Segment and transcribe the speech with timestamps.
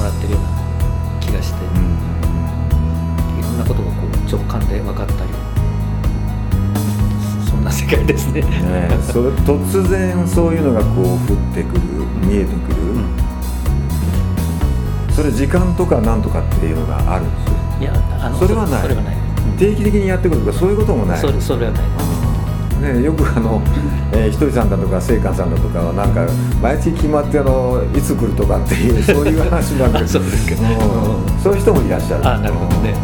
[0.00, 0.48] もらってるような
[1.20, 1.60] 気がして、
[3.38, 5.30] いろんなことがこう直感で分かったり
[7.46, 8.40] そんな世界ですね。
[8.40, 11.18] ね それ突然そういうのがこう降っ
[11.54, 11.80] てくる
[12.26, 13.04] 見えてくる、うん。
[15.14, 17.58] それ時間とかなんとかっていうのがあるんですよ。
[17.80, 18.82] いやあのそれはない。
[18.82, 19.16] それはない。
[19.58, 21.18] 定期的にやってくるとかそういうこともない。
[21.18, 21.82] それそれはない。
[22.94, 23.60] ね、よくあの、
[24.09, 26.26] えーひとりさんだとか聖寛さんだとかはなんか
[26.62, 30.10] 毎月決まってあのいつ来るとかっていうそういう話なんだけど。
[30.18, 30.70] そうですけどうん。
[31.42, 32.26] そういう人もいらっしゃる。
[32.28, 32.94] あなるほどね。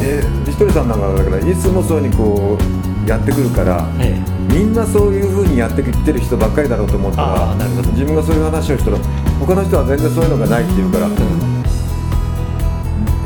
[0.00, 2.58] えーひとりさんなんかだからいつもそうにこ
[3.06, 4.18] うやってくるからうんえ。
[4.52, 7.90] みんなそういうふうにやってきてる人ばっかりだろうと思ったあらーなるほど。
[7.92, 8.96] 自分がそういう話をしたら
[9.38, 11.06] 他の人は全然そういうのがないって言うから、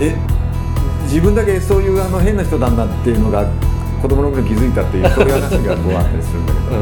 [0.01, 0.17] え
[1.05, 3.47] 自分だけそういうあの変な人なんだっていうのが
[4.03, 6.79] 子供の頃に気づいたっていうそういう話がこうあったりするんだけど、う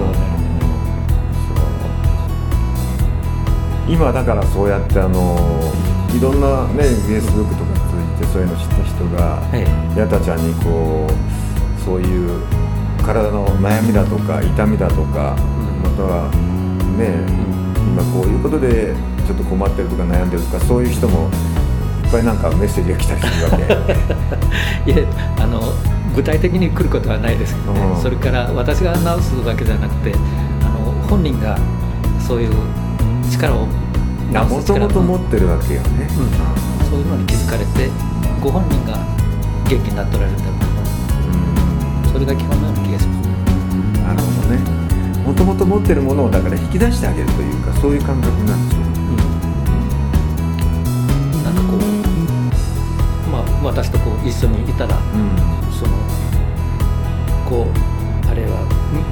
[3.89, 3.93] ん。
[3.93, 5.37] 今だからそうやってあの
[6.17, 9.67] いろんなねフェイスブックとか通じてそういうの知った人が、え
[9.99, 11.11] やたちゃんにこう
[11.85, 12.41] そういう
[13.05, 15.83] 体の悩みだとか痛みだとか、うん。
[15.83, 16.31] または
[16.97, 17.21] ね、
[17.77, 18.95] 今こういうことで
[19.27, 21.29] ちょっと困ってるとか悩んでるとかそういう人も
[22.03, 23.59] いっぱいなんかメッセージが来たりするわ
[24.87, 24.89] け。
[24.91, 25.05] いや
[25.39, 25.61] あの
[26.15, 28.03] 具体的に来ることはないですけどね、うん。
[28.03, 31.59] それから私が直すわけじゃなくてあの本人が
[32.27, 32.55] そういう
[33.31, 37.91] 力をもともと持っってるわけよね、うん、そういうのに気づかれて
[38.41, 38.99] ご本人が
[39.69, 40.55] 元気になっておられるんだろう
[42.07, 42.13] うん。
[42.13, 43.31] それが基本のような気がします。
[44.03, 44.81] なるほどね。
[45.25, 48.80] もともと持ってるものをだから引き出してあげるというかそういう感覚なんですよ
[54.31, 55.03] 一緒にいたらうん。
[55.73, 55.93] その
[57.49, 57.71] こう
[58.31, 58.63] あれは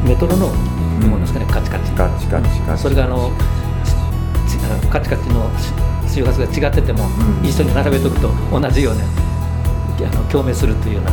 [0.06, 0.54] メトロノー
[1.02, 1.90] ムものですかね、カチカチ。
[1.92, 3.30] カチカチカチそれがあの
[4.90, 5.72] カチカチのし
[6.14, 7.04] 周波数が違ってても、
[7.42, 7.46] うん。
[7.46, 9.04] 一緒に並べとくと同じようなあ
[10.14, 11.10] の共鳴するというような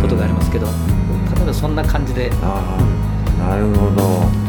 [0.00, 4.46] ことがありますけど、例えばそんな感じでなるほど。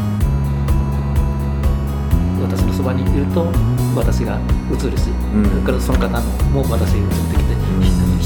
[2.39, 3.47] 私のそばにいると
[3.95, 4.39] 私が
[4.71, 5.45] 映るし、うん。
[5.49, 7.46] それからその方のも私が映ってきて、ん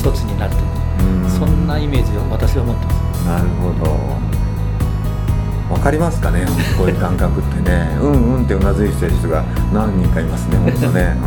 [0.01, 1.29] 一つになるという、うん。
[1.29, 3.23] そんなイメージを私は持ってます。
[3.23, 3.91] なるほど。
[5.71, 6.45] わかりますかね
[6.75, 7.95] こういう感覚ってね。
[8.01, 11.15] うんうんってうなずいてる人が何人かいますね本当ね、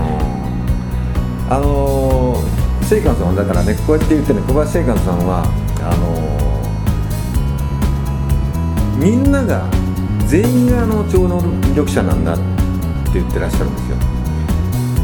[1.48, 1.54] うん。
[1.54, 5.44] あのー、聖寛さんはだからねこうやって言ってね小林聖寛さんは
[5.80, 6.44] あのー
[8.98, 9.68] みんなが
[10.26, 11.40] 全員があの超能
[11.74, 12.42] 力者なんだって
[13.14, 13.96] 言ってらっしゃるんですよ。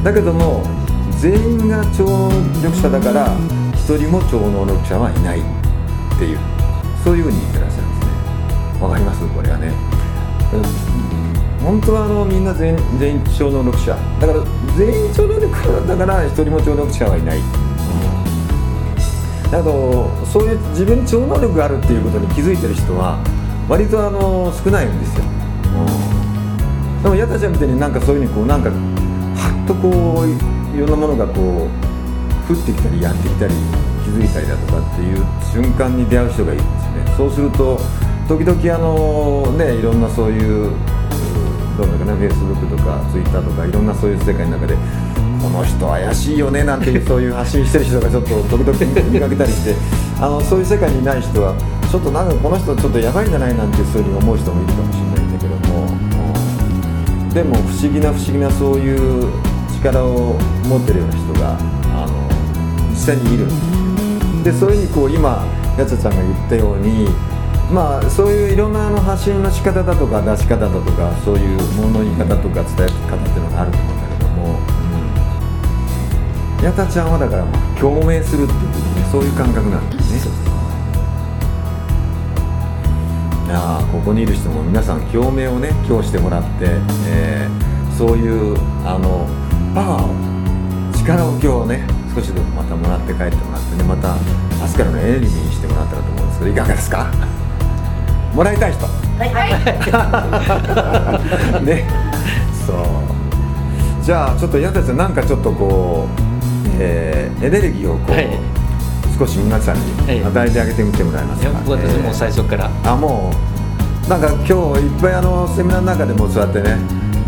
[0.03, 0.63] だけども
[1.21, 2.31] 全員が超能
[2.63, 3.29] 力者だから
[3.85, 5.43] 一人も超能力者はいないっ
[6.19, 6.39] ていう
[7.03, 8.13] そういうふうに言ってらっしゃるんですね。
[8.81, 9.27] わかります？
[9.35, 9.73] これはね。
[10.53, 10.91] うん。
[11.61, 13.97] 本当はあのみんな全全員超能力者。
[14.21, 14.41] だから
[14.79, 17.41] 全員超能力者だから一人も超能力者はいない、
[19.51, 23.19] だけどそういう自分に超能力があるっていうことに気づいてる人は
[23.69, 25.25] 割とあの少ないんですよ、
[27.03, 30.29] でも矢田ちゃんみたいになんかそういうふうにこうなんかはっとこう
[30.77, 31.90] いろんなものがこう
[32.51, 33.55] 降ってきたりやってきたり
[34.05, 37.15] 気づいたりだとかっていう瞬間に出会う人がいるんですね。
[37.17, 37.79] そうすると
[38.29, 40.71] 時々あのねいろんなそういう
[41.77, 44.75] どうだかなフェイスブックとかツイッターとかいろんなそういう世界の中で
[45.43, 49.75] この人怪しいよねなんていうそういう発信してる人がちょっと時々見かけたりして
[50.21, 51.55] あのそういう世界にいない人は
[51.91, 53.57] ちょっとなんかこの人ちょっとやばいんじゃない？
[53.57, 55.87] なんてそういうふうに思う人もいるかもしれないんだけども、
[57.35, 59.25] でも不思議な不思議なそういう
[59.83, 60.37] 力を
[60.69, 61.57] 持ってるような人が
[63.01, 63.47] あの実際にいる。
[63.47, 65.45] んでそういうふうにこう今
[65.79, 67.09] やつちゃんが言ったように
[67.73, 74.59] まあそういういろんなあの発信の仕方だとか出し方だとかそういうものの言い方とか伝え方っていうのがあると思うんだけども、
[76.59, 80.27] うん、やたちゃんはだからまあ共鳴するっていう、ね、そういう感覚なんです。
[80.27, 80.51] ね。
[83.47, 86.49] いやーここにいる人も皆さん共鳴をね今日してもらって、
[87.09, 87.71] えー
[88.01, 89.27] そういうあの
[89.75, 94.17] パワーを力を今日ね少しでもまたもらって帰ってもらってねまた
[94.61, 97.07] 明日からのエネルギーにしてもらったらと思うんですけどいかがですか？
[98.35, 98.87] もらいたい人。
[101.65, 101.85] ね。
[102.67, 102.77] そう。
[104.05, 106.21] じゃあちょっと矢田さんなんかちょっとこう、
[106.79, 108.29] えーエネルギーをこう、はい。
[109.19, 109.83] 少し皆さんに
[110.25, 113.31] 与えてあげてみてもらえますか、いや私もう最初から、あも
[114.07, 114.09] う。
[114.09, 116.77] なんか今日いっぱいあのセミナーの中でもそうやってね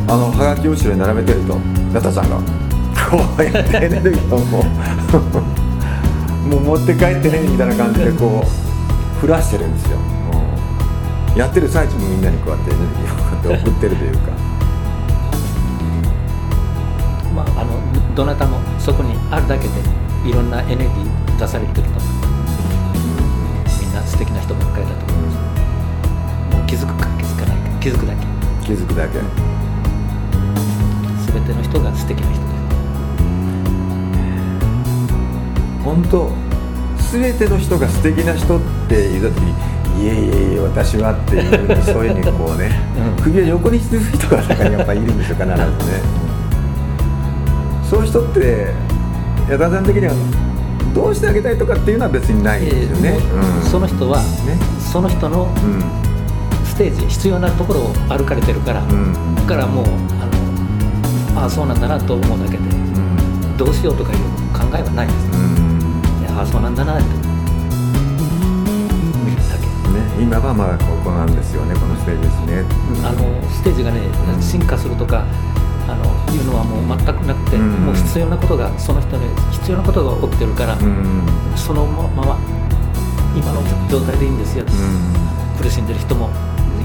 [0.08, 1.56] あのはがきを後ろに並べてると
[1.94, 2.37] 矢田さんが
[3.12, 4.64] こうやってエネルギーをもう
[6.49, 10.12] もう持って帰ってねみたいな感じでこう降らしてるんですよ、うん
[11.37, 14.32] やってる最中にみんなにこうやってエネルギーを送ってるというか。
[17.35, 19.75] まあ、あのどなたもそこにあるだけで
[20.29, 22.03] いろんなエネルギー出されてると思う
[23.81, 28.26] みんな素敵な人ばっかりだと思いますもう気づくか気づかないか気づくだけ。
[28.67, 29.19] 気づくだけ。
[31.32, 32.62] 全ての人が素敵な人です
[35.84, 36.31] 本当
[37.12, 42.70] 全ての人が素敵な人って言った時にいえいえいえ私はっていうふうにそういうふうにこうね、
[43.17, 43.23] うん。
[43.23, 45.62] 首を横にしてる人が中にやっぱりいるんですよ必ずね。
[47.90, 48.73] そういう人って
[49.50, 50.14] 矢田さん的には
[50.94, 54.56] どうしてあげたいとかっていうのは別にないんですよね、えーその人はね。
[54.81, 55.82] その人のうん。
[56.64, 59.34] ステージ必要なところを歩かれてるから、うん。
[59.34, 59.90] だからもうあ
[61.37, 63.56] のああそうなんだなと思うだけでうん。
[63.58, 64.19] どうしようとかいう
[64.56, 65.42] 考えはないです、うんいや
[66.37, 67.05] ああそうなんだなって
[69.25, 72.64] 見るだけね、今はまだここなんですよねこのステージですね、
[73.05, 74.00] あのステージがね
[74.40, 75.25] 進化するとか
[75.88, 77.70] あのいうのはもう全くなくて、うん。
[77.84, 81.26] もう必要なことがその人に必要なことが起きてるから、うん。
[81.56, 82.38] そのまま
[83.37, 84.64] 今の状態でいいんですよ、
[85.61, 86.31] 苦しんでる人も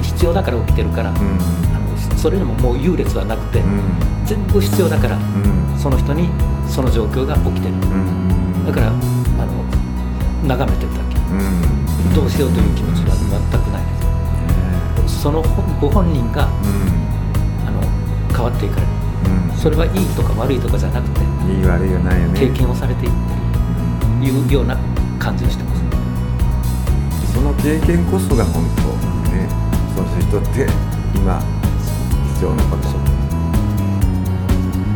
[0.02, 1.18] 必要だから起きてるから、うん。
[1.18, 1.22] あ
[1.80, 3.82] のそれにももう優劣はなくて、うん。
[4.26, 5.80] 全部必要だからうん。
[5.80, 6.30] その人に
[6.68, 7.74] その状況が起きてる。
[7.76, 8.66] うん。
[8.66, 8.92] だから
[9.38, 9.64] あの
[10.48, 11.18] 眺めてるだけ。
[11.18, 11.22] う
[12.12, 12.14] ん。
[12.14, 13.28] どうしようという気持ちは全
[13.62, 13.84] くない
[15.04, 15.22] です。
[15.22, 16.48] その本ご本人が
[17.66, 17.82] あの
[18.34, 18.88] 変わっていかれる。
[19.52, 19.58] うん。
[19.58, 22.40] それはいいとか悪いとかじゃなくていい悪いはないよね。
[22.40, 23.12] 経験をされていっ
[24.22, 24.78] ていうような
[25.20, 28.82] 感じをしてますその経験こそが本当
[29.32, 29.48] ね
[29.96, 30.68] その人って
[31.16, 31.40] 今
[32.34, 32.88] 必要なこと。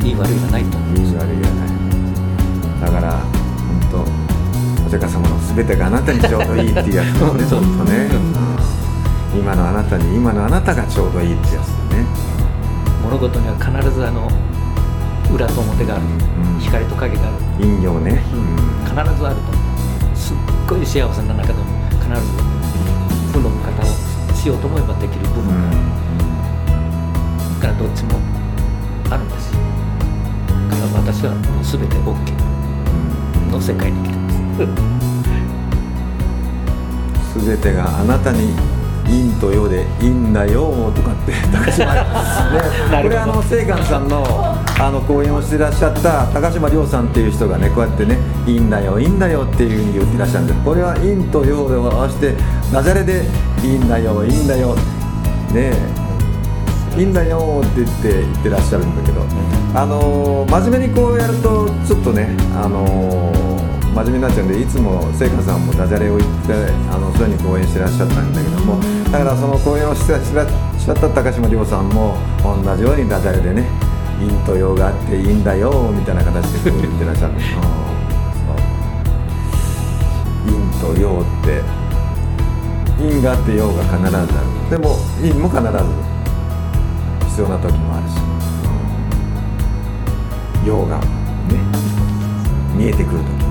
[0.06, 0.78] いい悪いはないと。
[0.78, 1.70] いい悪いはない。
[2.82, 4.06] だから本当お
[4.92, 8.32] 釈迦様の全てがあなたにちょうどいいっていうやつですねそう本当ね、うん
[9.32, 12.06] 今のあなたに今のあなたがちょうどいいってやつでね。
[13.02, 14.28] 物事には必ずあの
[15.34, 16.60] 裏と表がある、ん。
[16.60, 18.20] 光と影がある、陰陽ね、
[18.84, 19.56] 必ずあると
[20.20, 21.64] すっごい幸せな中でも
[22.04, 22.28] 必ず
[23.32, 25.48] 負の見方をしようと思えばできる部うん。
[25.48, 25.80] 分がある、
[27.56, 28.20] だからどっちも
[29.12, 29.56] あるんです。
[29.56, 29.62] よ
[30.68, 32.12] だから私はもう全て OK
[33.50, 34.66] の世界に生きてま
[37.24, 38.54] すすべてがあなたに
[39.06, 42.02] 陰と陽でいいんだよとかって 高島、ね、
[43.02, 48.18] これあの清観さんのあの講演をしてらっしゃった高島亮さんっていう人がねこうやってね
[48.48, 52.36] 「いいんだよいいんだよ」っていうふうに言ってらっしゃるんですこれは陰と陽で合わせて
[52.72, 53.26] ダジャレで
[53.64, 54.76] 「いいんだよいいんだよ」
[55.54, 56.02] ねえ
[56.98, 59.22] いいんだよって言って言ってらっしゃるんだけど、
[59.74, 66.54] あのー真面目にこうやるとちょっとね、あのー真面目になっちゃうんでいつも聖華さんもダジャレを言って
[66.90, 68.80] あのそういうふうに講演してらっしゃったんだけども
[69.12, 73.68] だからその講演をしてらっしゃった高島亮さんも同じようにダジャレでね
[74.20, 77.44] 陰と陽があっていいんだよみたいな形でこう言ってらっしゃるんで
[80.46, 81.62] 陰と陽って
[82.98, 84.18] 陰があって陽が必ず。
[84.18, 84.28] ある
[84.72, 85.68] でも陰も必ず
[87.28, 88.16] 必要な時もあるし、
[90.66, 91.06] 陽がね
[92.74, 93.51] 見えてくる時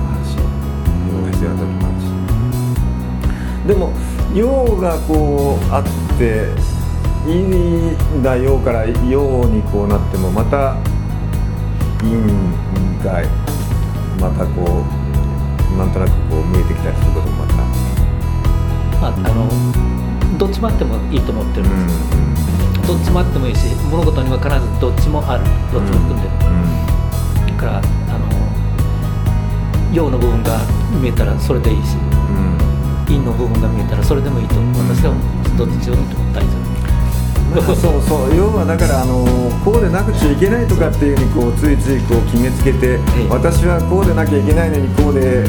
[3.67, 3.91] でも
[4.33, 6.47] 陽がこうあって
[7.27, 10.75] いいんだ陽から陽にこうなってもまた
[11.99, 12.15] 陰
[13.03, 13.21] が
[14.19, 14.83] またこ
[15.73, 17.55] うなんとなくこう見えてきたりすることもまた。
[19.01, 19.49] まあ、あの
[20.37, 21.67] どっちもあってもいいと思ってる。
[21.67, 27.81] んうんです、どっちもあってもいいし物事には必ずどっちもあるどっちも含んでる、だからあ
[28.19, 28.27] の
[29.93, 30.59] 陽の部分が
[31.01, 31.95] 見えたらそれでいいし
[33.17, 36.71] うん陰の部分が見えたらそれでもいいと私は思いますどっちでもいいと思ったらいいと思
[37.51, 39.25] そうそう要はだからあの
[39.65, 43.27] こうでなくちゃいけないとかっていうふうにこうついついこう決めつけて、ええ。
[43.27, 45.43] 私はこうでなきゃいけないのにこうで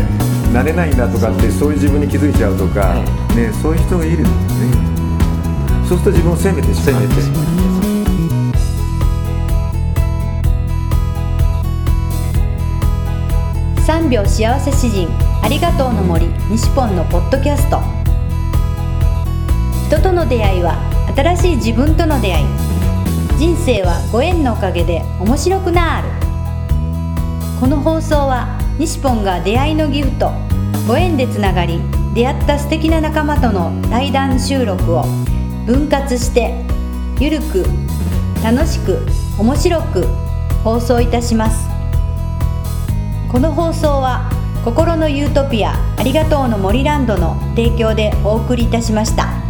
[0.53, 2.99] なれないんだとかってそういう自分に気づいちゃうとか、
[3.39, 4.75] えね、そういう人がいるんですね。
[5.87, 7.63] そうすると自分を責めてしまって責めてしまう。
[13.87, 17.81] 3秒幸せ詩人ありがとうの森西ポンのポッドキャスト。
[19.89, 20.77] 人との出会いは
[21.17, 22.47] 新しい自分との出会い。
[23.39, 26.09] 人生はご縁のおかげで面白くなる。
[27.61, 30.31] この放送は西ポンが出会いのギフト
[30.87, 31.81] ご縁でつながり
[32.15, 35.03] 出会った素敵な仲間との対談収録を
[35.67, 36.55] 分割して
[37.19, 37.65] ゆるく
[38.43, 39.05] 楽しく
[39.39, 40.07] 面白く
[40.65, 41.69] 放送いたします。
[43.31, 44.32] この放送は
[44.65, 49.42] 心のユートピアありがとうの森ランドの提供でお送りいたしました。